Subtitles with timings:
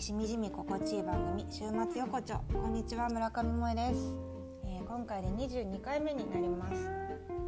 [0.00, 1.58] にしみじみ心地いい番組週
[1.92, 2.40] 末横丁。
[2.54, 4.16] こんにちは村上萌です、
[4.64, 6.88] えー、今回で22回目になります。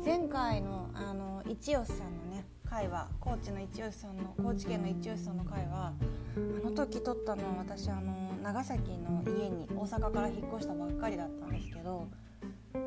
[0.05, 5.95] 前回のあの一吉さんのね回は高知の一吉さんの高知県の一吉さんの回は
[6.37, 8.13] あの時撮ったのは私あの
[8.43, 12.07] 長崎の家に大阪から引っ越したばっかりだったんですけど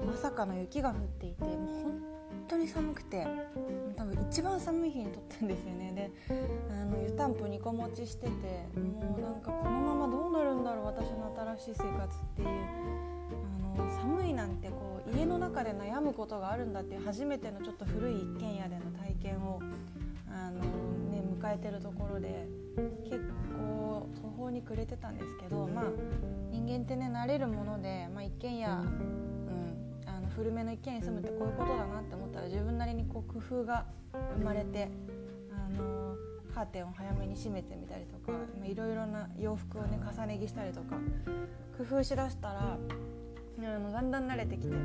[0.05, 2.14] まさかの雪が降っていてもう本
[2.47, 3.25] 当に寒くて
[3.95, 5.91] 多分一番寒い日に撮ったんですよね。
[5.93, 6.11] で
[6.69, 8.31] あの湯たんぽ2個持ちしてて
[8.79, 12.47] もうなんかこのままどうなるんだろう私の新しい生活っていう
[13.77, 19.59] あの寒いなんてこう家の中で悩むことがあるんだっていう初めてのちょっと古い一軒家での体験を
[20.29, 22.47] あの、ね、迎えてるところで
[23.03, 23.19] 結
[23.57, 25.85] 構途方に暮れてたんですけどまあ
[26.51, 28.83] 人間ってね慣れるもので、まあ、一軒家
[30.35, 33.85] 古めの一軒に住むってこういうことだなって思ったら自分なりにこう工夫が
[34.37, 34.89] 生まれて、
[35.51, 36.15] あの
[36.53, 38.31] カーテンを早めに閉めてみたりとか
[38.63, 40.95] いろいろな洋服をね重ね着したりとか
[41.77, 42.77] 工夫しだしたら
[43.57, 44.75] あのだんだん慣れてきて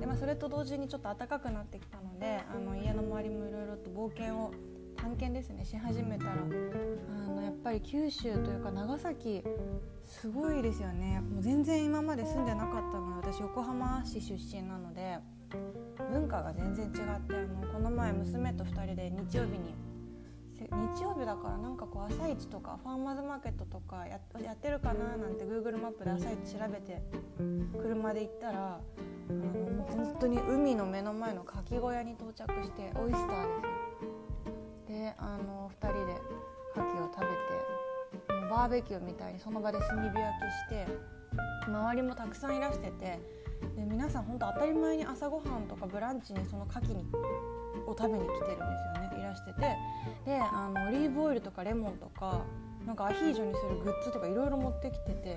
[0.00, 4.52] で、まあ、それと同時にちょっと暖かくなってきたのであの家の周りもいろいろと冒険を
[5.00, 6.32] 探検ですねし始めたら。
[6.32, 9.42] あのやっぱり九州というか長崎
[10.04, 11.20] すごいですよね。
[11.20, 15.18] もう全然今まで住んでなかったので私横浜市出身なので
[16.10, 19.74] 文化が全然違ってあのこの前娘と2人で日曜日に
[20.94, 24.18] 日曜日だからなんかこう朝市とかファーマーズマーケットとかや
[24.52, 27.02] ってるかななんて Google マップで朝市調べて
[27.80, 28.80] 車で行ったら
[29.30, 33.89] あのもう本当に海の目の前のかき小屋に到着してオイスターですよ
[34.90, 36.20] であの2人で
[36.74, 40.18] 牡蠣を食べてバーベキューみたいにその場で炭火焼き
[40.66, 40.86] して
[41.66, 43.20] 周りもたくさんいらしてて
[43.76, 47.04] で皆さん本当当たり前に朝ごはんとかブランチにその牡蠣に
[47.86, 49.10] を食べに来てるんですよね。
[49.18, 49.60] いらしてて。
[50.24, 52.44] であのオリーブオイルとかレモンとか
[52.84, 55.36] なんかアヒージョにするグッズとかいろいろ持ってきててえ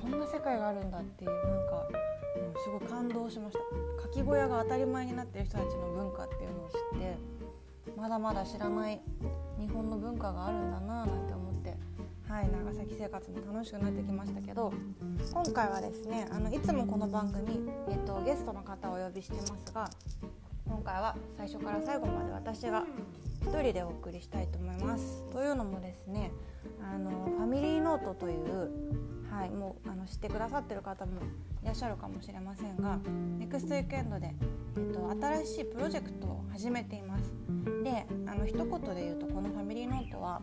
[0.00, 3.64] こんな世界があるんだっていうなんか、う、すごい感動しました。
[4.08, 7.41] 牡蠣小屋が当たり前になってる人たちの文化っていうのを知って。
[7.96, 9.00] まだまだ知らない
[9.58, 11.76] 日本の文化があるんだななんて思って
[12.28, 14.72] はい長崎生活も楽しくなってきましたけど
[15.32, 17.60] 今回はですねあのいつもこの番組、
[17.90, 19.90] えっと、ゲストの方をお呼びしてますが
[20.66, 22.84] 今回は最初から最後まで私が
[23.44, 25.22] 1人でお送りしたいと思います。
[25.32, 26.30] というのもですね
[26.80, 28.70] あのファミリーノートという
[29.32, 31.12] はい、もうあの知ってくださってる方も
[31.62, 32.98] いらっしゃるかもしれませんが
[33.38, 34.34] ネクストウィークエンドで、
[34.76, 37.32] えーと、新しいプロジェクトを始めています。
[37.82, 40.42] であの一言で言うとこのファミリーノートは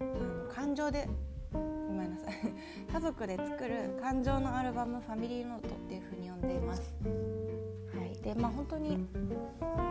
[0.00, 1.08] あの感情で
[1.52, 1.60] ご
[1.94, 2.34] めんなさい。
[2.92, 6.96] 家族で作る感情のアルバム「ファミリーノート」っていうふうに呼んでいます。
[7.94, 8.98] はい、でまあ本当に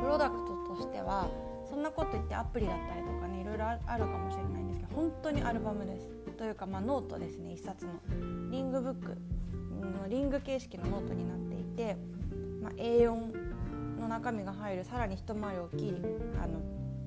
[0.01, 1.29] プロダクトとしては
[1.69, 6.07] そんなこと言ってアプリだったりとかねいろいろあるかもしれないんですけど本当にアルバムです。
[6.37, 7.53] というか、まあ、ノートですね。
[7.53, 7.93] 1冊の。
[8.51, 9.17] リングブック
[9.81, 11.97] のリング形式のノートになっていて、
[12.61, 15.95] まあ、A4 の中身が入るさらに一回り大きい
[16.41, 16.61] あの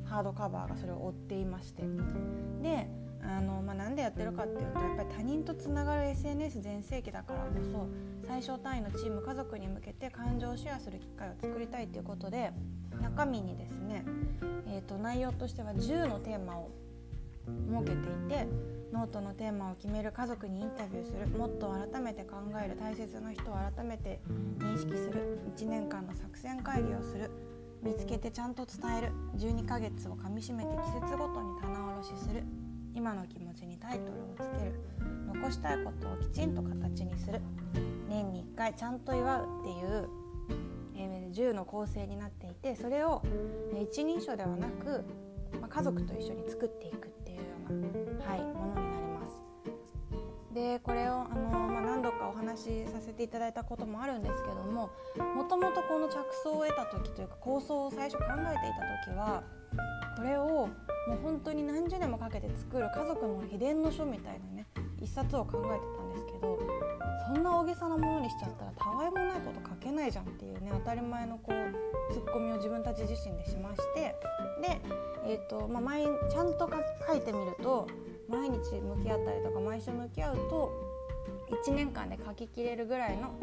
[0.05, 1.83] ハードカバーがそれを追っていまして。
[2.63, 2.89] で
[3.23, 7.87] あの、まあ、なんでやってるかっていうとやっぱり他人とつながる SNS 全盛期だからこそ
[8.27, 12.53] 最小単位のチーム家族に向けて感情をシェアする機会を作りたいということで
[13.01, 14.05] 中身にですね、
[14.69, 16.71] えーと、内容としては10のテーマを
[17.69, 18.47] 設けていて
[18.93, 24.21] ノートのテーマを決める家族にインタビューするもっと改めて考える大切な人を改めて
[24.59, 27.31] 認識する1年間の作戦会議をする
[27.83, 32.43] 見つけてちゃんと伝える12ヶ月をかみしめて季節ごとに棚卸しする
[32.95, 34.75] 今の気持ちにタイトルをつける
[35.35, 37.41] 残したいことをきちんと形にする
[38.09, 40.09] 年に1回ちゃんと祝うっていう、
[41.03, 43.23] え、10の構成になっていてそれを
[43.81, 45.05] 一人称ではなく、
[45.61, 50.55] ま、家族と一緒に作っていくっていうような、はい、ものになります。
[50.55, 54.91] でこれをあの、まあ、何度かお話しさせていただいたこともあるんですけども
[55.37, 58.73] もともとこの着想を得た時というか構想を最初考えてい
[59.05, 59.45] た時は
[60.17, 60.69] これを
[61.09, 64.67] もう本当に何十年もかけて作る家族の秘伝の書みたいなね
[65.01, 66.00] 一冊を考えてた
[66.41, 66.59] ど
[67.27, 74.01] そんな大げさなものにしちゃったらたわいもないこと書けないじゃんっていうね当たり前のこうツッコミを自分たち自身でしまして
[74.61, 74.81] で、
[75.25, 76.69] えーとまあ、毎ちゃんと
[77.07, 77.87] 書いてみると
[78.29, 80.91] 毎日向き合ったりとか毎週向き合うと
[81.69, 83.35] 1年間で書ききれるぐらいの、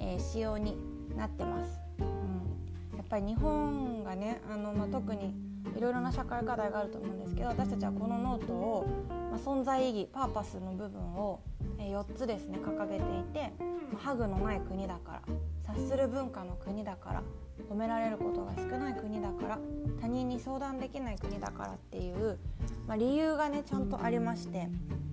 [0.00, 0.76] えー、仕様に
[1.16, 1.80] なってます。
[1.98, 5.34] うん、やっぱり日本がねあの、まあ、特に
[5.76, 11.40] いろいろな社会課題があると思うんですけど私たちはこのノートを、まあ、存在意義パーパスの部分を、
[11.78, 13.52] え4つですね掲げていて
[13.98, 15.22] ハグのない国だから
[15.66, 17.22] 察する文化の国だから
[17.70, 19.58] 褒められることが少ない国だから
[20.00, 22.38] 他人に相談できない国だからっていう
[22.86, 24.68] まあ、理由がねちゃんとありまして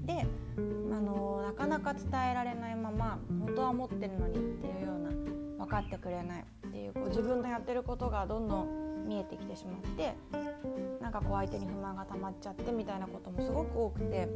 [0.06, 0.26] で、
[0.92, 5.10] あのなかなか伝えられないまま本当は思ってるのにっていうような
[5.66, 10.14] 分かってくれないっていうこう自分のやってることがどんどん見えてきてしまって
[11.02, 14.28] なんかこう相手に不満が溜まっちゃってみたいなこともすごく多くて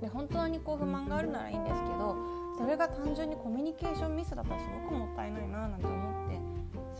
[0.00, 2.16] で本当にこう不満があるならいいんですけど
[2.58, 6.40] それが単純にコミュニケーションミスだったらすごくもったいないななんて思って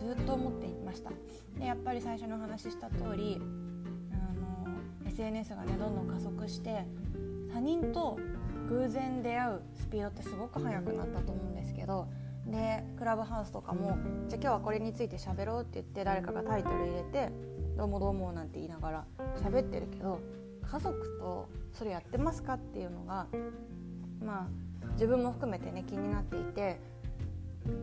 [0.05, 1.11] ずっと思っていました。
[1.58, 3.41] でやっぱり最初のお話しした通り
[4.12, 6.87] あの SNS がねどんどん加速して
[7.52, 8.19] 他人と
[8.69, 12.08] 偶然出会うスピードってすごく速くなったと思うんですけど
[12.50, 13.99] でクラブハウスとかも
[14.29, 17.31] じゃあ今日はこれについて喋ろうって言って誰かがタイトル入れて
[17.76, 19.05] 「どうもどうも」なんて言いながら
[19.37, 20.19] 喋ってるけど
[20.62, 23.26] 家族とそれやってますかっていうのが
[24.25, 26.81] まあ自分も含めてね気になっていて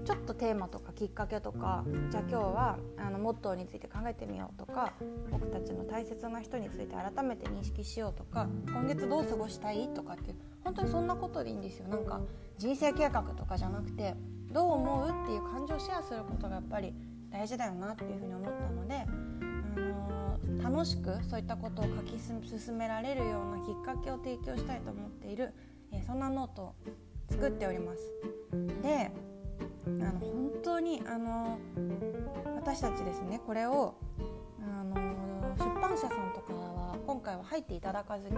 [0.06, 4.94] ちょっとテーマとかきっかけとかじゃあ今日はあのモットーについて考えてみようとか
[5.32, 11.88] 僕たちの大切な人について改めて認識しようとか今月どう過ごしたいとかっていう本当にそんなことでいいんですよ。
[11.88, 12.20] なんか
[12.58, 14.16] 人生計画とかじゃなくて
[14.52, 16.94] どう思うっていう感情をシェアすることがやっぱり
[17.30, 25.54] 大事だよなっていうふうに思ったので、あの、楽しくそういったことを書き進められるようなきっかけを提供したいと思っている、
[25.92, 26.76] え、そんなノートを
[27.30, 28.02] 作っております。
[28.82, 29.12] で
[29.88, 31.60] あの本当にあの
[32.56, 33.96] 私たちですねこれを
[35.58, 38.36] 出版社さんとかは今回は入っていただかずに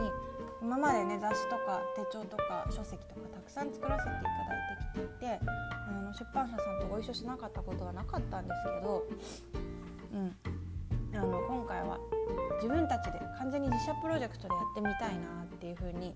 [0.61, 5.39] 今までね雑誌とか手帳とか書籍とかたくさん作らせていただいてきていて
[5.87, 9.07] あの出版社さんとご一緒しなかったことはなかったんですけど、
[10.13, 10.35] うん、
[11.17, 11.99] あの今回は
[12.61, 16.15] 自分たちで完全に自社プロジェクトでやってみたいなっていうふうに、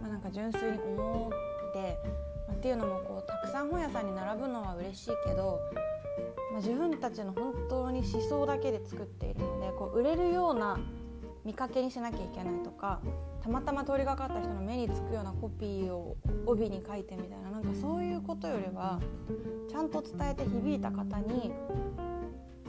[0.00, 1.96] まあ、なんか純粋に思って
[2.48, 5.60] まっていうのもこうたくさん本屋さんに並ぶのは嬉しいけど、
[6.52, 10.78] まあ、自分たちの本当に思想だけで作っているのこう売れるような
[11.44, 13.00] 見かけにしなきゃいけないとか
[13.42, 16.16] たまたま通りがかった人の目につくようなコピーを
[16.46, 19.00] 帯に書いてみたいななんかそういうことよりは
[19.68, 21.52] ちゃんと伝えて響いた方に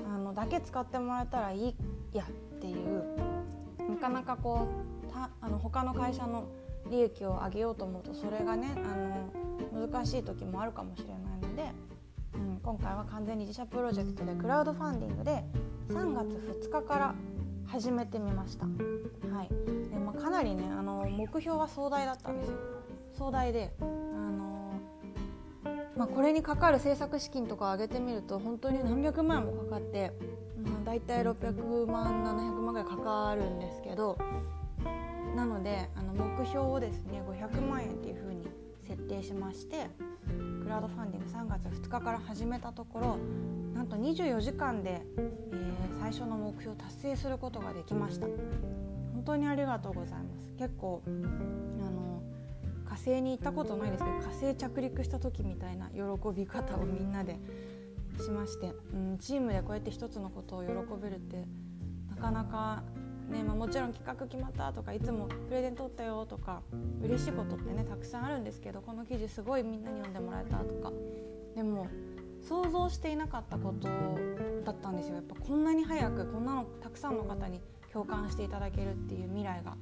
[0.06, 1.76] あのだけ使ってもらえたらいい
[2.12, 3.04] やっていう
[3.90, 4.68] なかなかこ
[5.08, 6.46] うたあの他の会社の
[6.90, 11.72] 利益を上げようと思うとそれがねあの難しい時もあるかもしれないので、
[12.34, 15.44] うん、今回は完全に自社プロジェクトでクラウドファンディングで
[15.90, 16.28] 3月
[16.70, 17.16] 2日から
[17.68, 19.50] 始めてみました、はい。
[19.90, 22.58] でまあ、かなりねあの目標は壮大だったんですよ。
[23.18, 24.74] 壮大であの
[25.96, 30.12] まあ、これにかかる制作資金とか上げてみると本当に何百万もかかって、
[30.62, 34.18] まあ、大体600万700万ぐらいかかるんですけど
[35.36, 38.46] なのであの目標をですね500万円っていう風に
[38.86, 39.88] 設定しまして
[40.66, 43.18] クラウドファンディング3月2日から始めたところ
[43.76, 48.26] なんと24時間で、えー、最初の目標を達成することができました。
[48.26, 50.56] 本当にありがとうございます。
[50.58, 51.10] 結構あ
[51.92, 52.24] の
[52.84, 56.02] 火星に行ったことないですけど火星着陸した時みたいな喜
[56.36, 57.38] び方をみんなで
[58.24, 60.70] しまして、うん、チームでこうやって一つのことを喜
[61.00, 61.46] べるって
[62.10, 62.82] なかなか
[63.30, 66.62] ねまあ、もちろん企画決まったとかいつもプレゼント取ったよとか
[67.04, 70.92] 嬉しいことってねたくさんあるんですけどこの記事すごいみんなに読んでもらえたとか。
[71.56, 71.88] でも
[72.42, 73.88] 想像していなかったこと
[74.64, 75.16] だったんですよ。
[75.16, 79.76] やっぱこんなに早くこんなのたくさんの方に共感していただけるっていう未来が。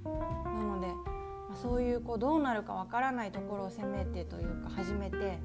[0.45, 5.39] なので、まあ、そういうこうどうなるかわからないところを攻めてというか始めて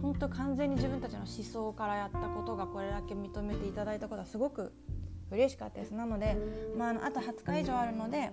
[0.00, 4.72] 本当完全に自分たちの思想からやったことがこれだけ認めていただいたことはすごく
[5.32, 5.94] 嬉しかったです。
[5.94, 6.36] なので、
[6.76, 8.30] まあ、あと20日以上あるので、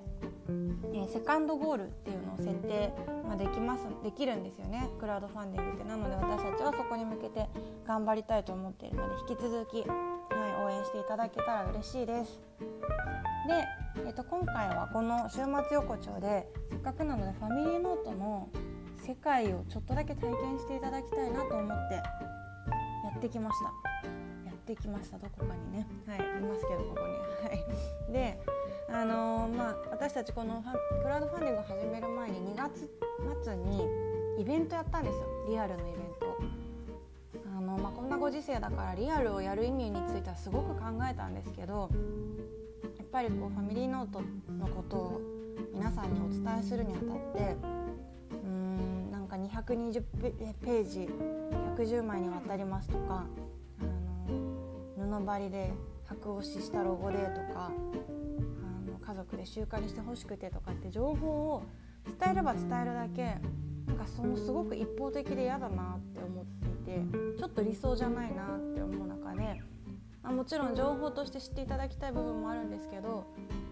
[0.93, 2.91] え、セカンドゴールっていうのを設定、
[3.27, 4.89] ま、できますできるんですよね。
[4.99, 5.87] クラウドファンディングって。
[5.87, 7.47] なので私たちはそこに向けて
[7.87, 9.95] 頑張りたいと思っているので引き続き、は
[10.61, 12.41] い、応援していただけたら嬉しいです。
[13.47, 13.65] で、
[14.05, 18.49] えー、と今回はこの週末横丁でせっかくなのでファミリーノートの
[19.05, 22.01] 世界をちょっとだけ体験していただきたいなと思ってや
[23.17, 23.59] ってきまし
[24.03, 24.18] た。
[24.73, 25.87] ってきましたどこかにね。
[26.05, 27.47] はいいますけどここに。
[27.47, 27.55] は
[28.09, 28.13] い。
[28.13, 28.39] で
[28.91, 30.63] あのー、まあ私たちこの
[31.01, 32.89] クラウドファンディングを始める前に2月
[33.43, 33.87] 末に
[34.37, 35.21] イベントやったんですよ。
[35.47, 36.37] リアルのイベント。
[37.57, 41.89] あの、まあ、こんなご時世だからリアルをやる意味についてはすごく考えたんですけど
[42.97, 44.21] やっぱりこうファミリーノート
[44.53, 45.21] のことを
[45.73, 47.55] 皆さんにお伝えするにあたって
[48.31, 50.03] うーんなんか220
[50.63, 51.09] ページ
[51.77, 53.25] 110枚にわたりますとか
[55.09, 55.73] 布張りで
[56.07, 61.63] 白押ししたロゴでとかあの家族で習慣にしてほしくてとかって情報を
[62.19, 63.37] 伝えれば伝えるだけ
[63.87, 69.61] なんかそのすごく一方的で嫌だなって思っていてちょっと理想じゃないなって思う中で、
[70.23, 73.25] まあ、もちろん情報として知っていただきたい部分もあるんですけど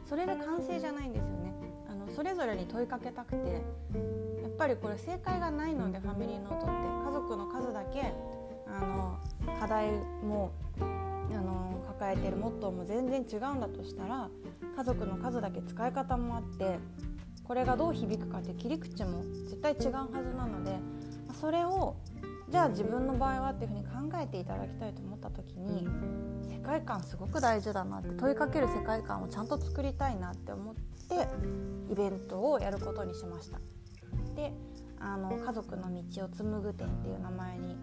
[0.05, 1.53] それで完成じゃないんですよね。
[1.89, 6.71] あのそれぞれに問いかけたくてやっぱりこれ正解がないのでファミリーノートって
[7.05, 8.13] 家族の数だけ
[8.67, 9.19] あの
[9.59, 9.91] 課題
[10.23, 10.51] も
[11.35, 14.29] あの抱えてるモットーも全然違うんだとしたら
[14.75, 16.79] 家族の数だけ使い方もあって
[17.43, 20.77] これがどう響くかって切り口も絶対違うはずなので
[21.39, 21.95] それを
[22.49, 25.85] じゃあ自分の場合はっていうふうに考えていただきたいと思った時に
[26.49, 31.27] 世界観すごく大事だなって問いかける世界観をちゃんと作りたいなって思って
[31.91, 33.59] イベントをやることにしました。
[34.35, 34.53] で
[34.99, 37.75] あの家族の道を紡ぐ展っていう名前に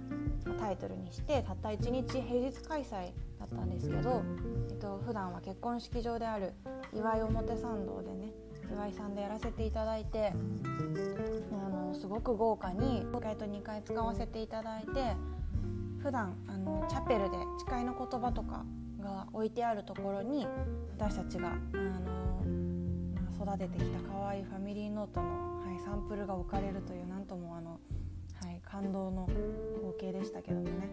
[0.58, 4.22] タイトルにしてたった1日平日開催だったんですけど、
[4.70, 6.52] えっと普段は結婚式場である
[6.92, 8.32] 岩井表参道でね
[8.72, 10.32] 岩井さんでやらせていただいて
[11.52, 15.16] あのすごく豪華に1回と2回使わせていただいて
[16.02, 17.36] 普段あのチャペルで
[17.68, 18.64] 誓いの言葉とか
[19.00, 20.46] が置いてあるところに
[20.98, 22.44] 私たちがあの、
[23.38, 27.78] 育ててきた可愛いファミリーノートの、い、サンプルが置かれるというなんともあの、
[28.42, 29.28] はい、感動の
[29.96, 30.88] 光景でしたけどもね。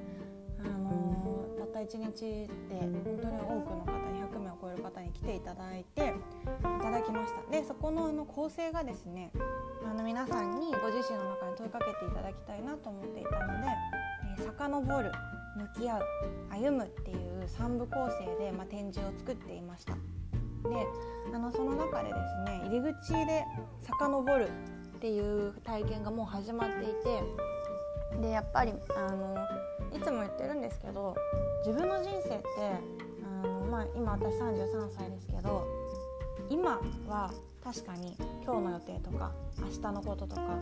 [0.63, 9.31] あのたった1日で本当に多くの方200名を超える方に来ていただいていただきましたでそこのあの構成がですね
[9.83, 13.67] あの皆さんにご自身の中に問いかけていただきたいなと思っていたので
[14.37, 15.11] 「えー、遡る」
[15.75, 16.03] 「向き合う」
[16.51, 19.97] 「歩む」っていう3部構成で、まあ、展示を作っていました。
[20.63, 20.87] で
[21.33, 23.45] あのその中でですね入り口で
[23.81, 24.49] 遡る
[24.95, 29.35] っていう体験がもう始まっていてでやっぱりあの
[29.95, 31.15] いつも言ってるんですけど
[31.65, 32.45] 自分の人生って
[33.43, 35.67] あの、まあ、今私33歳ですけど
[36.49, 37.31] 今は
[37.63, 40.59] 確かに今日の予定とか明日のこととか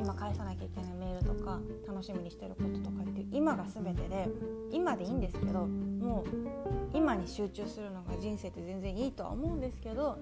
[0.00, 4.28] 今返さなきゃいけないメールとか楽しみにしてることとかっていう今が全てで
[4.72, 10.18] 今でいいんですけどもう今に集中するのが人生って全然いいとは思うんですけど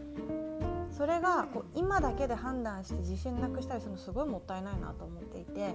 [0.90, 5.75] それがこう今だけで判断して自信なくしたりするのすごいもったいないなと思っていてやっ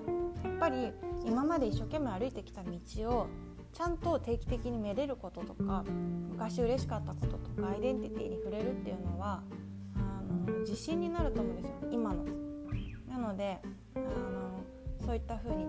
[0.59, 0.91] ぱり
[1.25, 2.69] 今まで一生懸命歩いてきた道
[3.09, 3.27] を
[3.73, 5.83] ちゃんと定期的にめでることとか
[6.29, 9.41] 昔嬉しかったこととかアイデンティティに触れるっていうのは
[10.63, 12.25] 自信になると思うんですよ今の。
[13.07, 13.59] なので
[13.95, 14.63] あの
[15.05, 15.65] そういった風に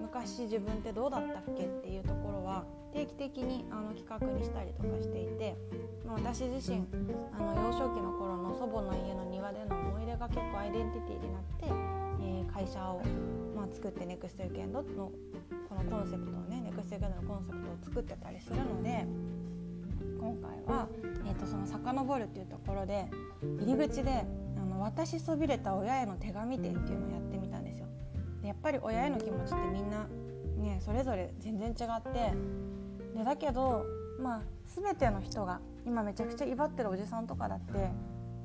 [0.00, 5.56] 昔自分ってどうだったっけっていうところは定期的にあの企画にしたりとかしていて、
[6.06, 6.86] ま、私自身
[7.34, 11.66] あの幼少期の頃の祖母の家の庭での思い出が結構アイデンティティになって、
[12.22, 13.02] えー、会社を、
[13.54, 15.10] まあ、作ってネクストユケンドの
[15.68, 19.06] このコンセプトをねネクストユケンドのコンセプトを作ってたりするので
[20.26, 20.88] 今回は、
[21.24, 23.06] えーと、その遡るっていうところで
[23.60, 24.24] 入り口で
[24.56, 27.86] あの私そびれた親への手紙展っていうのをやってみたんですよ。
[28.42, 30.08] でやっぱり親への気持ちってみんな
[30.56, 32.34] ねそれぞれ全然違って
[33.16, 33.84] でだけど
[34.20, 34.42] まあ
[34.74, 37.72] 全ての人が今めちゃくちゃ威張ってるおじさんとかだって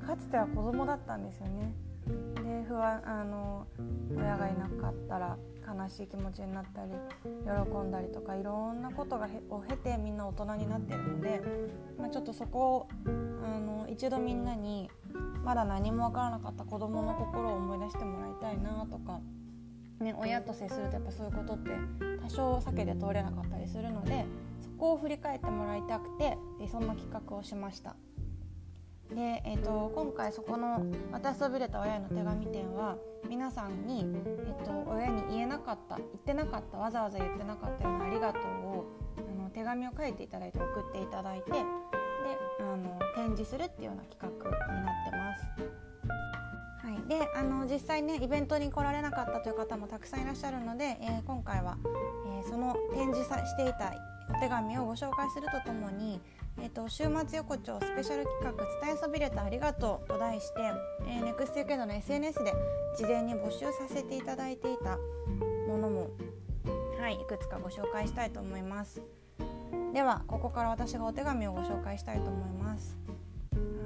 [0.05, 1.73] かつては子供だったんですよね。
[2.07, 3.67] で不安あの
[4.15, 6.91] 親がいなかったら悲しい気持ちになったり
[7.45, 11.41] 喜んだりとかいろんなことがを経てみんな大人になってるので、
[11.97, 14.89] まあ、ちょっとそこをあの一度みんなに
[15.43, 19.21] まだ何も分からなかった子どもの心を思い出してもらいたいなとか
[20.01, 21.69] ね、親と接するとやっぱそういうことって
[22.23, 24.25] 多少避けて通れなかったりするので
[24.59, 26.37] そこを振り返ってもらいたくて
[26.71, 27.95] そんな企画をしました。
[29.15, 32.95] で、えーと、今回そこの「私とびれた親への手紙展」は
[33.29, 38.85] 皆さんに、えーと、親に言えなかった言ってなかったわざわざ言ってなかったようなありがとうを
[39.17, 41.57] あの手紙を書いていただいて送っていただいてで
[42.59, 45.81] あの展示するっていうような企画になってます。
[46.81, 51.77] はい、であの実際ねイベントに来られなかったという方もたくさんいらっしゃるので、えー、今回は、
[52.27, 53.93] えー、その展示さしていた
[54.29, 56.21] お手紙をご紹介するとともに、
[56.61, 58.51] えーと、週末横丁スペシャル企画
[58.85, 60.61] 「伝えそびれたありがとう」と題して、
[61.07, 62.53] えー、NEXTUK の SNS で
[62.95, 64.97] 事前に募集させていただいていた
[65.67, 66.09] ものも、
[66.99, 69.01] はい、いくつかご紹介したいと思います。
[69.93, 72.97] ではここから私がお手紙をご紹介したいと思います。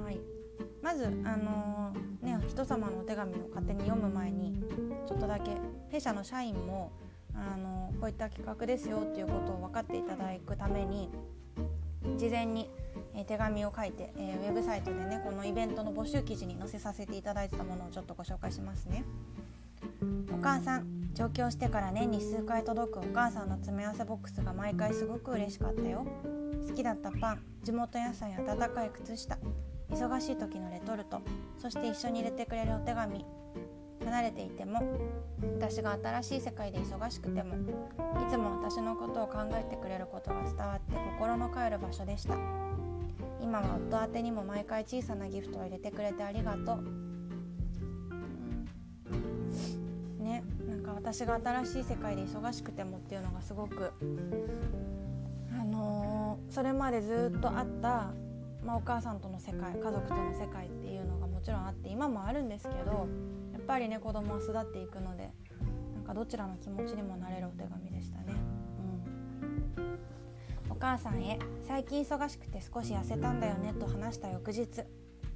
[0.03, 0.19] はい。
[0.81, 4.61] まずあのーね人様のお手紙を勝手に読む前に
[5.07, 5.51] ちょっとだけ
[5.89, 6.91] 弊社の社員も
[7.33, 11.09] あのこういった企画ですよっていうことを分かっていただくために
[12.17, 12.69] 事前に、
[13.27, 19.03] 手紙を書いて、えー、ウェブサイトでねこのイベントの募集記事に載せさせていただいてたものをちょっとご紹介しますね。
[20.33, 26.05] お母さん上京してから年に数回届くお母さんの詰め合わせボックスが毎回すごく嬉しかったよ
[26.67, 29.37] 好きだったパン地元野菜温かい靴下
[29.89, 31.21] 忙しい時のレトルト
[31.57, 33.25] そして一緒に入れてくれるお手紙
[34.03, 34.81] 離れていても
[35.59, 37.59] 私が新しい世界で忙しくてもい
[38.29, 42.35] つも私のことを考えてくれることが伝わって心の帰る場所でした。
[43.41, 46.77] 今は夫宛てにも毎回小さなギフトを入れてくれてありがとう、
[49.09, 49.11] う
[50.21, 50.43] ん、ね。
[50.67, 53.91] なんか私が新しい世界で忙しくてもっていうのがすごく
[55.59, 58.13] あのー、それまでずっとあった
[58.65, 63.07] まあ、お母さんとの世界家族との世界っていうのがもちろんあって今もあるんですけど
[63.65, 65.31] ぱりね子供は巣立っていくので
[65.95, 68.33] なんかどちらの気持ちにもなれるお手紙でしたね。
[69.77, 69.81] う
[70.69, 74.67] ん、お母さんへ最近忙しくて少し痩せたんだよねと話した翌日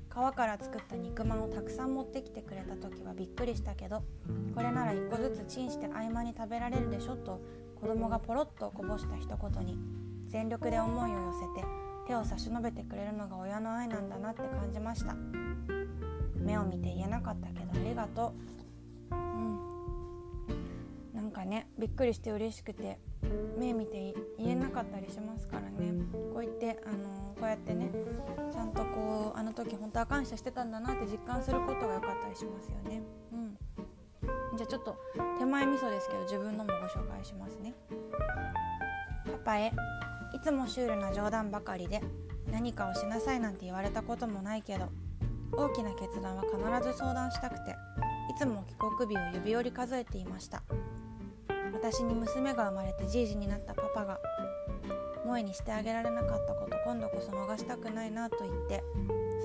[0.10, 4.04] 皮から作った肉まんをたくさん持ってきてくれた時はびっくりしたけど
[4.56, 7.40] これなら1個ずつチンして合間に食べられるでしょと
[7.80, 9.78] 子供がポロッとこぼした一言に
[10.28, 11.68] 全力で思いを寄せて
[12.08, 15.16] 手を差し伸べてくれるのが親の愛なんだなって感じました
[16.40, 18.34] 目を見て言えなかったけどありがと
[19.12, 19.60] ううん
[21.14, 23.00] なんかねびっくりして嬉しくて
[23.58, 25.94] 目見て言えなかったりしますからね
[26.34, 27.92] こう言ってあのこうやってね
[28.52, 33.02] ちゃんとこうあの時本当は感謝してたんだなって実感することが良かったりしますよね。
[33.34, 33.58] うん、
[34.58, 34.96] じゃあちょっと
[35.38, 37.74] 手前味噌ですけど自分のもご紹介しますね。
[39.26, 39.72] パパへ
[40.34, 42.02] いつもシュールな冗談ばかりで
[42.52, 44.90] 何かをしなさいなんて言われたこともないけど
[45.52, 46.58] 大きな決断は必
[46.92, 50.64] ず相談したくていつも帰国日を指折り数えていました。
[51.74, 54.20] 私に娘が生まれてじいじになったパパが
[55.24, 58.84] 萌えにしてあげられなかったこと今度こそ逃したくないなと言って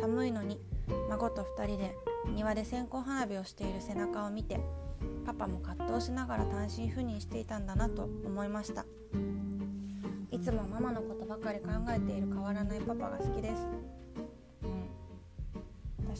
[0.00, 0.60] 寒いのに
[1.08, 1.94] 孫と2人で
[2.34, 4.58] 庭で線香花火をしている背中を見て
[5.24, 8.84] パパも葛藤しながら単身赴任していたんだなと思いました。
[10.30, 13.68] いつもママのことばかり考えている変わらないパパが好きです、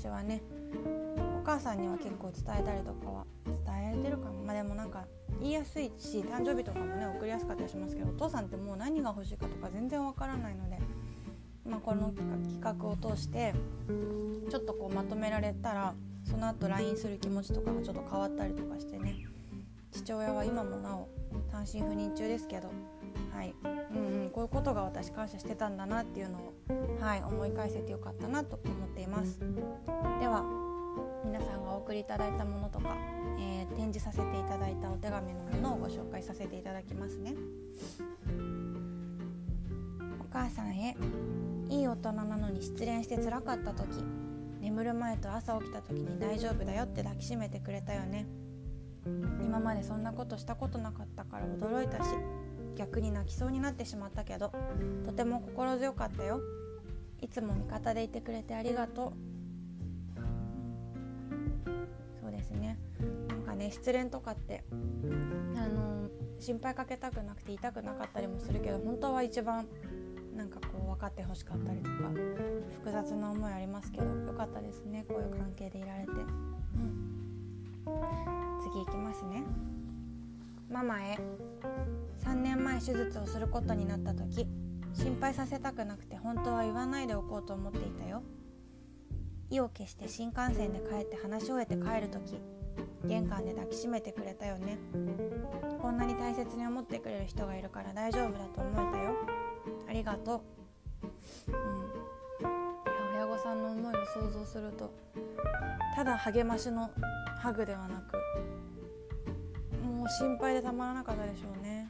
[0.05, 0.43] 私はね
[1.41, 4.45] お母さんには結構伝えたりとかは伝えてるかも。
[4.45, 5.07] まあでもなんか
[5.41, 10.79] 言いやすいし誕生日とかもね送りやすかったりしますけどお父さんってもう何が欲しいかとか全然わからないので、
[11.67, 13.55] まあ、この企画を通して
[14.51, 19.17] ちょっとこうまとめられたらその後 LINE する気持ちとかがちょっと変わったりとかしてね
[19.91, 21.09] 父親は今もなお
[21.51, 22.69] 単身赴任中ですけど、
[23.33, 23.55] はい。
[23.65, 26.53] うんうん、こういうことが私感謝してたんだなっていうのを、
[27.01, 29.39] はい、思い返せてよかったなと思っています。
[29.39, 30.45] では
[31.25, 32.97] 皆さんがお送りいただいたものとか
[33.39, 37.35] えー、展示させていただいたお手紙のものをご紹介させていただきますね
[40.21, 40.97] お母さんへ
[41.69, 43.89] いい大人なのに失恋して辛かった時
[44.61, 48.27] 眠る前と朝起きた時に大丈夫だよって抱きしめてくれたよね
[49.45, 52.11] 今までそんなことしたことなかったから驚いたし
[52.77, 54.53] 逆に泣きそうになってしまったけど
[55.05, 56.41] とても心強かったよ。
[57.21, 60.21] いつも味方でいてくれてありがとう。
[62.21, 62.79] そうですね。
[63.71, 64.65] 失恋とかって
[65.57, 66.09] あの
[66.39, 69.67] 心配かけたくなくて痛くなかったりもするけど本当は一番
[70.37, 72.11] なんかこう分かってほしかったりとか
[72.75, 75.07] 複雑な思いありますけどよかったですね。
[75.09, 77.15] こういう関係でいられて、うん、
[78.63, 79.43] 次いきますね。
[80.69, 81.19] ママへ。
[82.25, 84.47] 3年前手術をすることになった時
[84.95, 88.23] 心配させたくなくて本当は言わないでおこうと思っていたよ。
[89.51, 92.41] 意を決して新幹線で帰って話し終えて帰る時
[93.05, 94.79] 玄関で抱きしめてくれたよね。
[95.81, 99.15] こんなに大切に思ってくれる人がいるから大丈夫だと思えたよ。
[99.89, 100.41] ありがとう。
[101.49, 101.95] うん。
[102.41, 104.91] いや親御さんの思いを想像すると
[105.95, 106.91] ただ励ましの
[107.41, 108.17] ハグではなく
[110.05, 111.89] もう心配でたまらなかったでしょうね、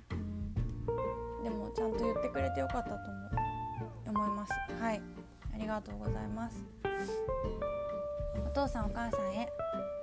[1.36, 2.96] うん、でもちゃんと言ってくれてよかったと
[4.08, 4.52] 思います。
[4.80, 5.02] はい。
[5.52, 6.64] ありがとうございます。
[8.46, 9.48] お父さんお母さんへ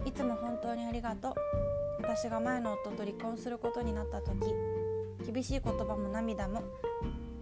[0.03, 1.33] いつも本当にありがとう。
[2.01, 4.53] 私が前の夫と離婚することになった時
[5.31, 6.63] 厳しい言葉も涙も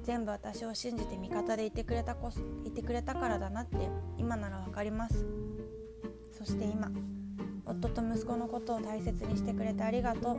[0.04, 2.30] 全部私を信じて味方でいてくれたこ
[2.64, 5.26] いてくれたからだなって今なら分かります。
[6.32, 6.92] そして今
[7.70, 10.38] 夫と息子のことを大切にしてくれてありがとう。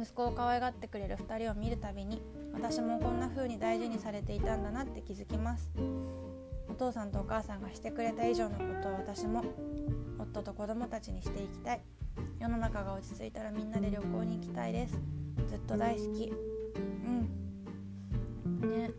[0.00, 5.70] 息子を可愛がってくれる2人を見るたびに私もこんな風に大事にされていたんだなって気づきます。
[6.68, 9.42] お父さんとお母さんがしてくれた以上のことを私も
[10.18, 11.80] 夫と子供たちにしていきたい。
[12.38, 15.00] 世の中が落ち着いたらみんなで旅行に行きたいです。
[15.48, 16.32] ずっと大好き。
[16.76, 16.80] う
[18.48, 18.60] ん。
[18.60, 18.90] ね。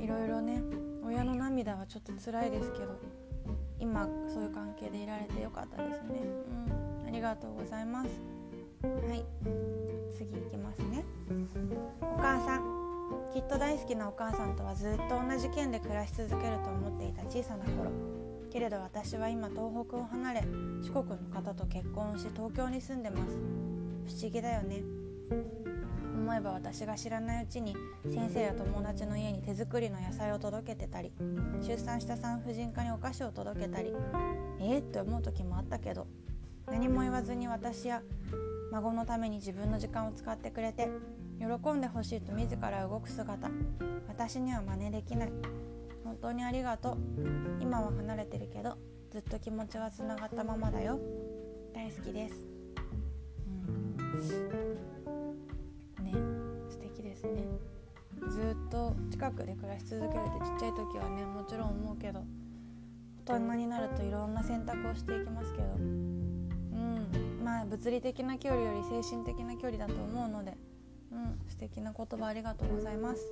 [0.00, 0.62] いろいろね。
[1.02, 3.17] 親の涙はちょっと辛いですけど。
[3.80, 6.20] 今そういう関係でいられてよかったですね。
[7.00, 7.06] うん。
[7.06, 8.10] ありがとうございます。
[8.82, 9.24] はい。
[10.16, 11.04] 次いきますね。
[12.00, 12.78] お母さん。
[13.32, 17.90] きっと大好きなお母さんとはずっと同じ県で暮らし続けると思っていた小さな頃。
[18.50, 20.40] けれど私は今東北を離れ
[20.82, 23.36] 四国の方と結婚し東京に住んでます。
[24.06, 24.82] 不思議だよね。
[26.18, 31.12] 思えば私が知らないうちに先生や友達の家に手作りの野菜を届けてたり
[31.62, 33.92] 出産した産婦人科にお菓子を届けたり
[34.60, 36.06] えー、って思う時もあったけど
[36.66, 38.02] 何も言わずに私や
[38.72, 40.88] 孫のために自分の時間を使ってくれて
[41.38, 43.48] 喜んでほしいと自ら動く姿
[44.08, 45.32] 私には真似できない。
[46.04, 46.98] 本当にありがとう。
[47.60, 48.76] 今は離れてるけど
[49.12, 50.98] ずっと気持ちはつながったままだよ。
[51.74, 52.34] 大好きです、
[53.46, 54.87] うん、
[57.18, 57.42] ですね。
[58.30, 62.24] ずっと近くで暮らし続けるってちっちゃい時はねもちろん思うけど
[63.26, 70.56] 大人になるといろんな選択をしていきますけどうんまあ物理的な距離より精神的な距離だと思うので
[71.12, 73.22] うん素敵な言葉ありがとうございます。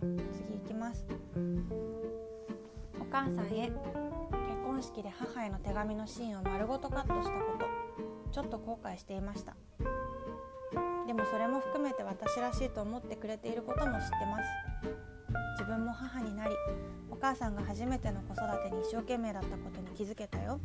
[0.00, 1.06] 次いきます。
[3.00, 3.72] お母さんへ結
[4.64, 7.66] 婚式で母への手紙のシーンを丸ごとカットしたこと
[8.30, 9.56] ちょっと後悔していました。
[11.06, 14.44] でもそれも含めて私らしいと思ってくれていることも知ってます。
[15.58, 16.54] 自分も母になり
[17.10, 20.60] お母さんが初めての子育てに一生懸命だったことに気づけたよ。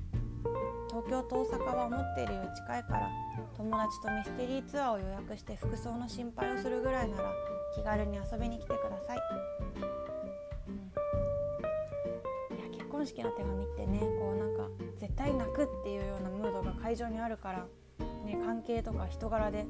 [0.90, 3.10] 東京と大阪は思っているより近いから
[3.56, 7.32] 友達とミステリーツアーを予約して服装の心配をするぐらいなら
[7.74, 9.20] 気軽に遊びに来てください、
[10.68, 10.72] う
[12.54, 17.66] ん、いや結婚式の手紙ってねこうなんか絶対泣くっていうようなムードが会場にあるから、
[18.26, 19.66] ね、関係とか人柄で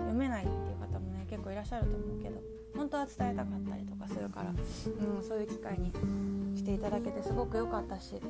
[0.00, 2.40] 読めないっていう方もね結構いらっしゃると思うけど
[2.76, 5.92] 本当は伝えたかったりとかするから、うん、そういう機会に
[6.56, 8.20] していただけてすごく良かったし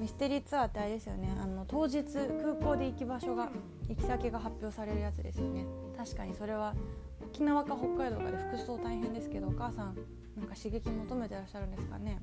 [0.00, 3.48] ミステリーツアーってあれですよねあの当日空港で行き場所が
[3.88, 5.64] 行き先が発表されるやつですよね。
[5.96, 6.74] 確かにそれは
[7.22, 9.96] 沖縄か北海道かで服装大変ですけどお母さん
[10.36, 12.18] なんか刺激求めてらっしゃるんですかね。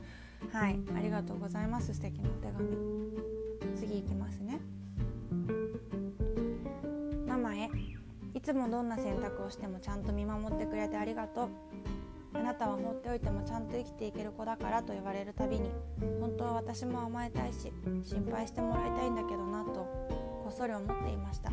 [0.52, 1.94] はいありがとうございます。
[1.94, 3.34] 素敵なお手紙。
[3.76, 4.60] 次いきますね
[8.44, 11.48] つもどんな選択をしてもちゃんと見守ってくれてありがとう。
[12.34, 15.70] あなたは放っておいてもちゃんと生きていける子だからと言われるたびに
[16.20, 21.50] 本当は私も甘えたいし心配してもらいたいんだけどなとこっそり思っていました。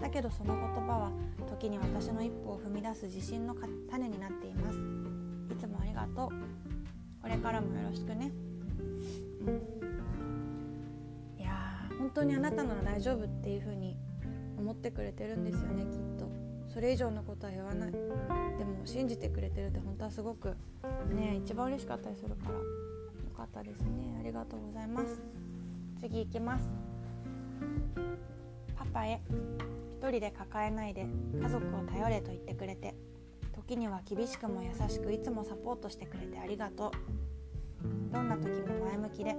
[0.00, 1.12] だけどその言葉は
[1.48, 3.54] 時に私の一歩を踏み出す自信の
[3.90, 4.78] 種になっています。
[5.54, 6.28] いつもありがとう。
[7.22, 8.30] これからもよろしくね、
[11.38, 13.96] いや本当にあなたなら大丈夫っていう風に
[14.58, 16.28] 思ってくれてるんですよねきっと。
[16.72, 17.92] それ以上のことは言わない。
[17.92, 17.98] で
[18.64, 20.56] も信じてくれてるって本当はすごく
[21.14, 22.54] ね一番嬉しかったりするから。
[22.54, 22.60] よ
[23.36, 24.16] かったですね。
[24.18, 25.20] ありがとうございます。
[26.00, 26.72] 次いきます。
[28.76, 29.20] パパへ。
[29.98, 31.06] 一人で抱えないで
[31.40, 32.94] 家族を頼れと言ってくれて。
[33.54, 36.90] 時には厳しくも優しくいつもサポートしてくれてありがとう。
[38.12, 39.36] どんな時も前向きで。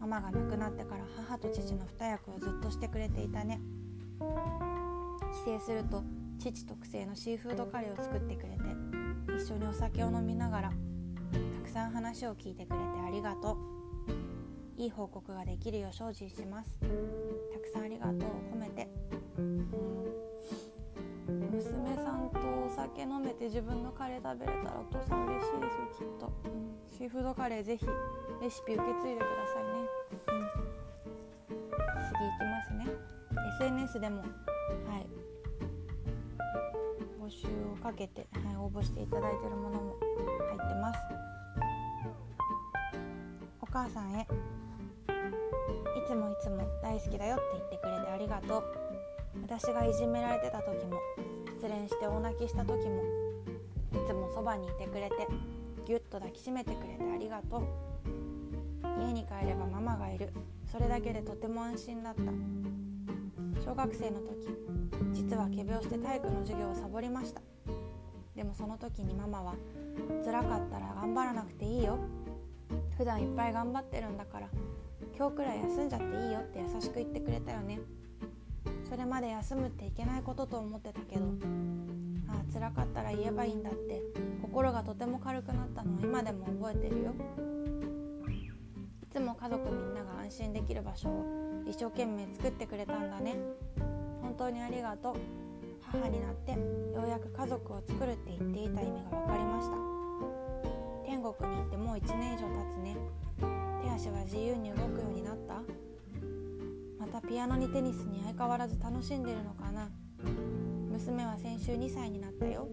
[0.00, 3.60] ママが亡くなってから母と父の二役をずっとしてくれていたね。
[4.18, 6.02] 帰省すると
[6.38, 8.62] 父特製のシーフードカレーを作ってくれて
[9.42, 10.72] 一緒にお酒を飲みながら
[11.32, 13.78] たくさん話を聞いてくれてありがとう。
[14.78, 16.78] いい報告ができるよう精進します。
[16.78, 16.86] た
[17.58, 18.20] くさんありがとうを
[18.54, 18.88] 込めて。
[21.50, 27.84] 娘さんとお酒飲めて自分のカレー食べれたらお父さん嬉しいですよきっと、うん、シーフードカレーぜひ
[28.40, 29.70] レシピ受け継いでくださいね、
[30.28, 30.46] うん、
[32.06, 33.17] 次いきますね。
[33.54, 35.06] SNS でもはい。
[37.20, 41.00] 募集をかけて、はい、応募していただいているものも入ってます。
[43.60, 44.26] お母さんへい
[46.06, 48.64] つもいつも大好きだよって言ってくれてありがとう。
[49.42, 50.98] 私がいじめられてた時も
[51.60, 53.02] 失恋して大泣きした時も
[53.92, 55.26] いつもそばにいてくれて
[55.86, 57.62] ぎゅっと抱きしめてくれてありがとう。
[59.00, 60.30] 家に帰ればママがいる。
[60.70, 62.22] それだけでとても安心だった。
[63.68, 64.48] 小学生の時
[65.12, 67.42] 実は仮病して体育の授業をサボりました。
[68.34, 69.54] でもその時にママは
[70.24, 71.98] 辛かったら頑張らなくていいよ。
[72.96, 74.48] 普段いっぱい頑張ってるんだから
[75.14, 77.78] 今日くらい休んじゃっていいよって優しく言ってくれたよね。
[78.88, 81.26] それまで休むっていけないことと思ってたけど
[82.28, 84.00] ああ辛かったら言えばいいんだって
[84.40, 87.12] 心がとても軽くなったのを今でも覚えてるよ。
[89.02, 93.36] いつも家族みんなが安心できる場所を一生懸命作ってくれたんだね。
[94.22, 95.14] 本当にありがとう。
[95.80, 96.58] 母になってよ
[97.06, 99.76] うやく家族を作るって言っていた意味が分かりました。
[101.04, 102.96] 天国に行ってもう1年以上経つね。
[103.82, 105.62] 手足は自由に動くようになった。
[106.98, 109.90] またピアノにテニスに相変わらず楽しんでるのかな。
[110.90, 112.68] 娘は先週2歳になったよ。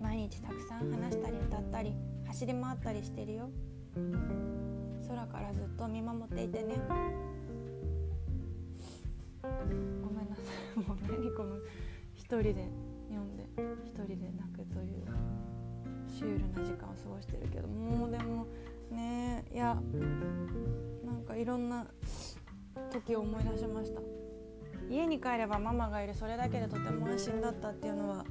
[0.00, 1.94] 毎日たくさん話したり歌ったり
[2.26, 3.50] 走り回ったりしてるよ。
[5.14, 6.74] 空からずっと見守っていてね。
[9.42, 10.42] ごめんなさ
[10.76, 10.80] い。
[10.80, 11.56] もう何この
[12.14, 12.68] 一人で
[13.08, 13.44] 読んで
[13.84, 15.06] 一人で泣くという
[16.08, 18.46] シュールな時間を過ごしてるけどもうでも
[18.90, 19.78] ねいや
[21.04, 21.86] なんかいろんな
[22.90, 24.00] 時を思い出しました。
[24.90, 28.24] 家に帰ればママがいるそれだけでとても安心だったっていうのは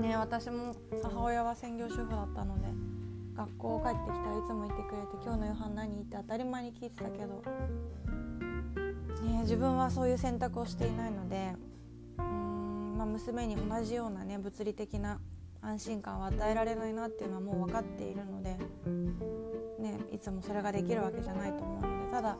[0.00, 2.95] ね私も母親は専業主婦だったので。
[3.36, 7.42] 学校帰ってきたらいつもいてくれて「今日の夕飯何?」って当たり前に聞いてたけど、
[9.22, 11.54] ね、自分はそういう選択をしていないので
[12.18, 15.20] うん、まあ、娘に同じようなね物理的な
[15.62, 18.56] 安心感を与えられないなっていうのはもう分かっているので、
[19.80, 22.36] ね、いつもそれができるわけじゃないと思うのでただ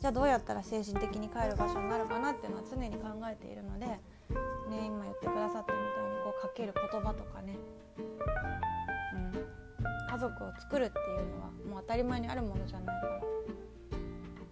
[0.00, 4.00] じゃあどうやったら精神的に帰る場所になるかなっていうのは常に考えているので、ね、
[4.86, 7.56] 今言ってくださったみたいにこうかける言葉とかね、
[9.14, 9.32] うん、
[10.08, 13.20] 家族を作るっていうのはもう当たり前にあるものじゃないから、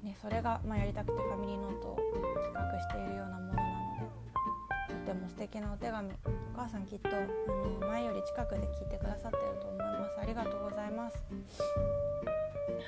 [0.03, 1.99] ね、それが、まあ、やりたくてファミリーノートを
[2.43, 3.63] 企画しているようなものなの
[4.89, 6.13] でとても素敵なお手紙お
[6.57, 7.13] 母さんきっとあ
[7.81, 10.21] の前より近くで聞いてくださってると思います。
[10.21, 11.17] ありがとうございます。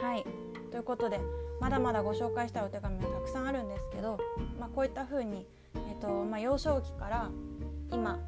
[0.01, 0.25] はい。
[0.71, 1.21] ということで
[1.61, 4.19] まだまだご紹介したいお手紙はたくさんあるんですけど、
[4.61, 7.31] まあ、こういった風に、えーとまあ、幼少期から
[7.93, 8.19] 今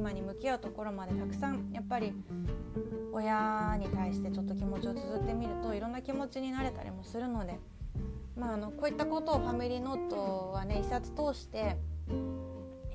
[0.00, 2.14] 今に向き合うところまでたくさんやっぱり
[3.12, 7.58] 親に対してちょっと気持ちを綴ってみるといろんな気持ちになれたりもするので、
[8.34, 11.76] まあ、あのこういったことをファミリーノートはね一冊通して、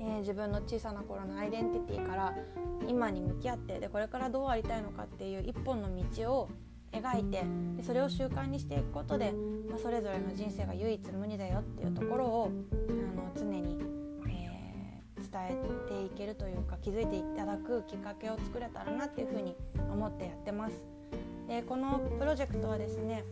[0.00, 2.34] ー、自分の小さな頃のアイデンティティから
[2.88, 6.48] 今に向き合ってでこれからどうありたいのかっていう一本の道を
[6.90, 7.44] 描いて
[7.76, 9.32] でそれを習慣にしていくことで、
[9.70, 12.50] まあ、それぞれの人生が唯一無二だよっていうところを
[12.88, 13.75] あの常に、
[15.36, 19.54] 伝えていけるというか気づいていただくきっかけを作れたらなっていうふうに
[19.92, 20.82] 思ってやってます。
[21.46, 23.24] でこのプロジェクトはですね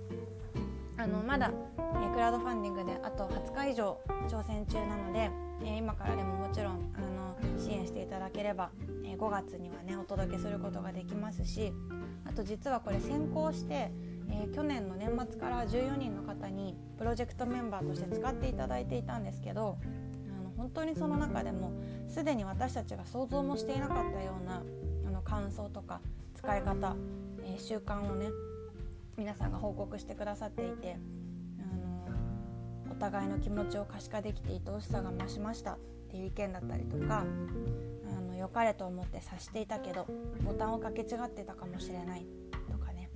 [0.97, 5.31] あのまだ、えクラウドファンディングであと20日以上挑戦中なので、
[5.65, 8.71] え今からでももちろんあの支援していただければ、
[9.05, 11.73] え5月にはねお届けすることができますし
[12.25, 13.91] あと実はこれ先行して、
[14.31, 19.79] え、去年の年末から14人の方にプロジェクトメンバーとして使っていただいていたんですけど
[20.57, 21.73] 本当にその中でも
[22.09, 24.63] すでに私たちが想像もしていなかったような
[25.07, 26.01] あの感想とか
[26.35, 26.97] 使い方、
[27.43, 28.29] えー、習慣をね
[29.17, 30.97] 皆さんが報告してくださっていて
[31.61, 35.79] あのお互いの気持ちを可視化できて愛おしさが増しましたっ
[36.11, 37.25] ていう意見だったりとか
[38.45, 40.07] 良かれと思って察していたけど
[40.43, 42.27] ボタンをかけ違ってたかもしれない
[42.71, 43.09] とかね。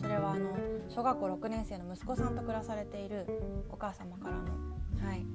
[0.00, 0.50] それはあの
[0.88, 3.26] 小学校6年生の息子さんと暮らされている
[3.68, 5.26] お母様からの,、はい、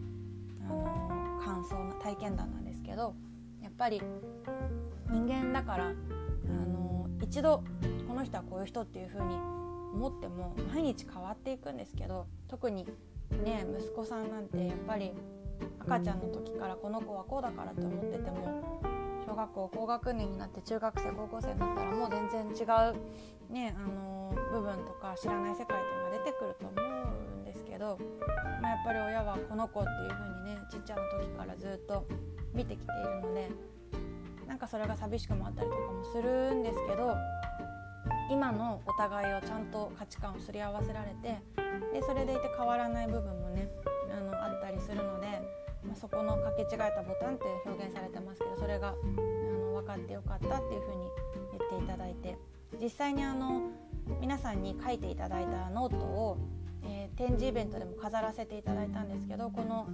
[0.70, 3.16] あの感想の体験談なんですけど
[3.62, 4.02] やっぱり
[5.10, 5.90] 人間だからあ
[6.50, 7.64] の一度
[8.08, 12.86] この人はこういう人っていう風に思っても毎日変わっていくんですけど特に
[13.44, 15.12] ね息子さんなんてやっぱり
[15.80, 18.82] 赤ちゃんの時からこの子はこうだからって思ってても
[19.26, 22.64] 小学校高学年になって中学生高校生になったらもう全然違
[23.50, 26.97] う、ね、あの部分とか知らない世界っていうのが出てくると思う
[27.78, 28.00] けど、
[28.62, 32.06] まあ、やっぱり親はこの子っていう風にねちっちゃな時からずっと
[32.54, 33.50] 見てきているので
[34.48, 37.16] なんかそれが寂しくもあったりとかもするんですけど
[38.32, 41.38] 今のお互いをちゃんと価値観をすり合わせられて
[41.94, 43.70] でそれでいて変わらない部分もね
[44.12, 45.28] あのあったりするので。
[45.86, 51.08] まあ、そこの掛け違えたボタンって表現されてますけどそれがあの分かってよかったっていうふうに
[51.58, 52.36] 言っていただいて
[52.82, 53.62] 実際にあの
[54.20, 56.38] 皆さんに書いていただいたノートを、
[57.18, 59.88] 展示イベントでも飾らせていただいたんですけどこの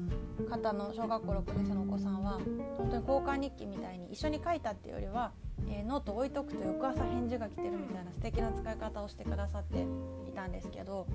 [0.49, 2.39] 方の小学校6年生のお子さんは
[2.77, 5.31] 本当に交換日記みたいに一緒に書いたっていうよりは、
[5.69, 9.85] えー、ノート置いとくと翌朝返事が来てるみたいな素敵な使い方をしてくださって
[10.27, 11.07] いたんですけど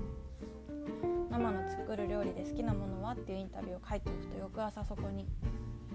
[1.31, 5.27] ママの作る料理で好きなものはっていうインタビューを書いておくと翌朝そこに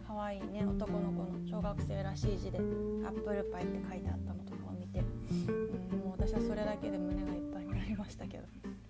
[0.08, 2.60] 可愛いね男の子の小学生らしい字で
[3.04, 8.44] 「アップルパイ」って書いてあったのとかを見て、うん、もう私はそれだけで胸がいっぱいになりましたけど。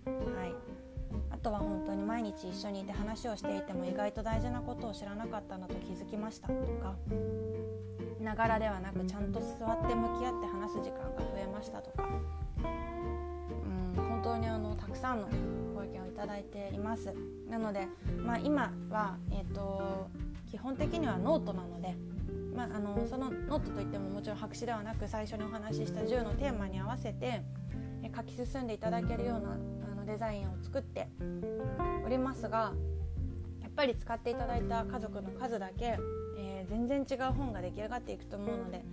[0.05, 0.82] はい。
[1.43, 6.95] とは本当に毎日一緒にいて話をしていても意外と大事なことを知らなかったなと気づきましたとか
[8.21, 12.07] ながらではなくちゃんと座って向き合って話す時間が増えましたとか。
[12.65, 15.27] うん本当にあのたくさんの
[15.75, 17.13] ご意見をいただいています。
[17.49, 17.87] なので、
[18.25, 20.07] まあ、今は、えーと、
[20.49, 21.93] 基本的にはノートなので、
[22.55, 27.41] まあ、あのそのノートといってももちろん白紙ではなく最初にお話しした10のテーマに合わせて
[28.15, 29.57] 書き進んでいただけるような
[30.03, 31.07] のデザインを作って
[32.05, 32.73] おりますが
[33.61, 35.97] やっぱり使っていただいた家族の数だけ、
[36.37, 38.83] えー、全然違う本が出来上がっていくと思うので、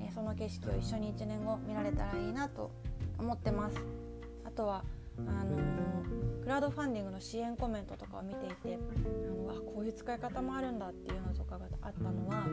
[0.00, 2.70] えー、その景色を一緒に1年後見られたらいいなと
[3.18, 3.76] 思ってます。
[4.46, 4.82] あとは
[5.18, 5.58] あの
[6.42, 12.46] クラウドファンディングの支援コメントとかを見ていてあのあこういう使い方もあるんだっていうのとかがあったのは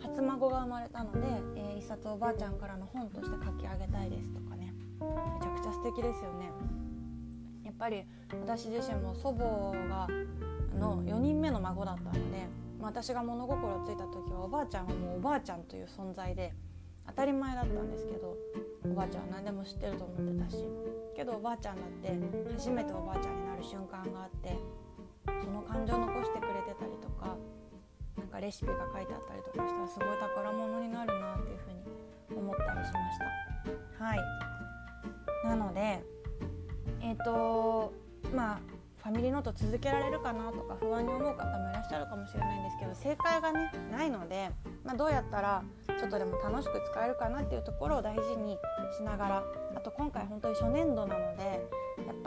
[0.00, 1.20] 初孫が生まれたので、
[1.56, 6.52] えー、一冊おばあちゃんからの本として書き上げたいですとかねめちゃくちゃ素敵ですよね
[7.78, 8.04] ぱり
[8.40, 10.08] 私自身も祖母が
[10.78, 12.46] の4人目の孫だったので
[12.80, 16.54] 私が物心ついた時はおばあちゃんはもうおばあちゃんという存在で
[17.06, 18.36] 当たり前だったんですけど
[18.84, 20.64] おばあちゃんは何でも知ってると思ってたし
[21.16, 22.16] けどおばあちゃんだって
[22.56, 24.56] 初めておばあちゃんになる瞬間があって
[25.42, 27.36] その感情を残してくれてたりとか
[28.16, 33.18] なんかレシピが書いてあったりとかしたらすごい宝物になるなっていうふうに思ったりしまし
[33.98, 34.04] た。
[34.04, 34.18] はい。
[35.44, 36.02] なので
[37.08, 37.94] えっ、ー、と
[38.34, 38.58] まあ
[39.02, 44.50] ファミリーノート続けられるかなとか不安に思う方もいらっしゃるかもしれないんですけど正解がねないので、
[44.84, 45.62] まあ、どうやったら
[45.98, 48.58] ちょっとでも楽しく使えるかなっていうところを大事に
[48.94, 49.44] しながら
[49.74, 51.64] あと今回本当に初年度なので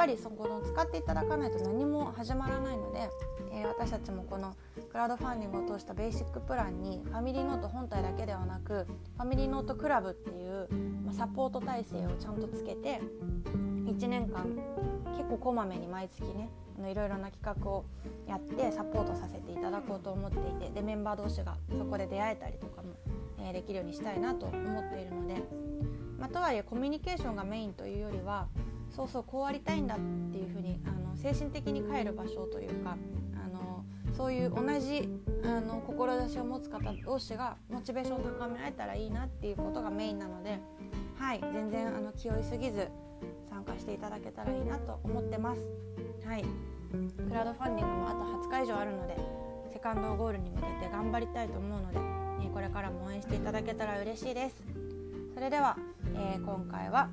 [0.01, 3.07] ぱりそこの使っていただかないと何も始まらないので、
[3.53, 4.55] えー、私たちもこの
[4.91, 8.87] クラウドファンディングを通したベーシックプランにファミリーノート本体だけではなく
[9.17, 10.67] ファミリーノートクラブっていう、
[11.05, 12.99] ま、サポート体制をちゃんとつけて
[13.85, 14.47] 1年間
[15.15, 17.85] 結構こまめに毎月ねあのいろいろな企画を
[18.27, 22.95] やってサポートさせていただこうと思っていてでメンバー同士がそこで出会えたりとかも、
[23.39, 25.35] えー、できるようにしたいなと思っているので、
[26.17, 28.47] まあ、とはいえコミュニケーションがメインというよりは
[28.95, 29.97] そうそうこうありたいんだっ
[30.31, 32.97] ていうふうにあの精神的に帰る場所というか
[33.35, 35.09] あのそういう同じ
[35.43, 40.59] あの志を持つ方同士がモチベーションを高め合えたらいいなっていうことがメインなので、
[41.17, 42.89] はい、全然あの気負いすぎず
[43.49, 45.61] 参加していただけたらいいなと思ってます。
[46.25, 46.45] はい
[46.91, 49.15] クラウドファンディングもあと20日以上あるので
[49.71, 51.99] セカンドゴールに向けて頑張りたいと思うので、
[52.45, 54.63] えこれからも応援していただけたら嬉しいです
[55.33, 55.77] それでは、
[56.13, 57.09] えー、今回は、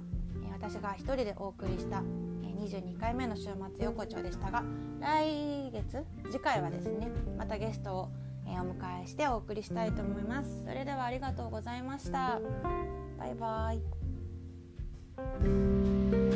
[0.60, 2.02] 私が一人でお送りした
[2.42, 4.64] 22回目の週末横丁でしたが
[5.00, 8.08] 来月次回はですねまたゲストを
[8.44, 10.64] お迎えしてお送りしたいと思います。
[10.66, 12.40] それではありがとうございました。
[13.18, 16.27] バイバイ。